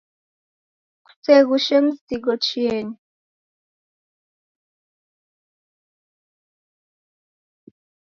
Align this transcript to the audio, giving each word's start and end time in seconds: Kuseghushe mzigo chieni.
Kuseghushe 1.05 1.77
mzigo 1.85 2.33
chieni. 2.45 2.93